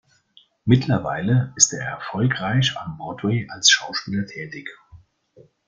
Mittlerweile 0.65 1.53
ist 1.57 1.71
er 1.73 1.85
erfolgreich 1.85 2.75
am 2.75 2.97
Broadway 2.97 3.47
als 3.51 3.69
Schauspieler 3.69 4.25
tätig. 4.25 4.67